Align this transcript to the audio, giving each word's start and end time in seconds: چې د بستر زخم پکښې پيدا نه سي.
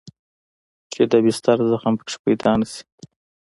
چې 0.91 1.01
د 1.11 1.13
بستر 1.25 1.57
زخم 1.71 1.93
پکښې 1.99 2.17
پيدا 2.25 2.51
نه 2.59 2.67
سي. 2.71 2.83